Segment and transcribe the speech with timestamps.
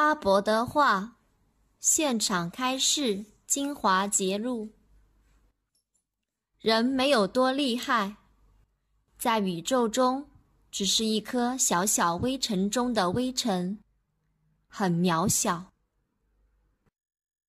[0.00, 1.18] 阿伯的话，
[1.78, 4.70] 现场开示精华节录：
[6.58, 8.16] 人没有多厉害，
[9.18, 10.26] 在宇宙中
[10.70, 13.78] 只是一颗小小微尘中的微尘，
[14.68, 15.66] 很渺小。